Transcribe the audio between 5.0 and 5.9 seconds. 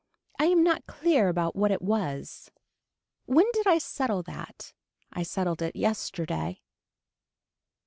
I settled it